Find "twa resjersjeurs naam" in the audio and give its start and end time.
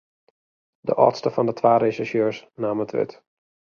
1.59-2.83